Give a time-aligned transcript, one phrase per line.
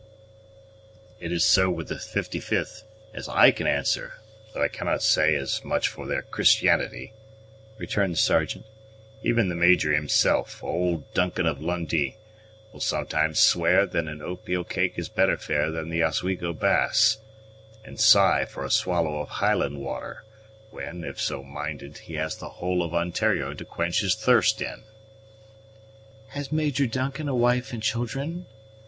[1.19, 4.13] "It is so with the 55th, as I can answer,
[4.51, 7.13] though I cannot say as much for their Christianity,"
[7.77, 8.65] returned the Sergeant.
[9.21, 12.17] "Even the major himself, old Duncan of Lundie,
[12.73, 17.19] will sometimes swear that an oatmeal cake is better fare than the Oswego bass,
[17.85, 20.23] and sigh for a swallow of Highland water,
[20.71, 24.81] when, if so minded, he has the whole of Ontario to quench his thirst in."
[26.29, 28.47] "Has Major Duncan a wife and children?"